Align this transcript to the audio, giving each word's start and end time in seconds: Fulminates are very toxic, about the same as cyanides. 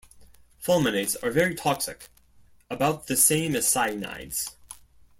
Fulminates 0.57 1.15
are 1.21 1.29
very 1.29 1.53
toxic, 1.53 2.09
about 2.71 3.05
the 3.05 3.15
same 3.15 3.55
as 3.55 3.67
cyanides. 3.71 4.49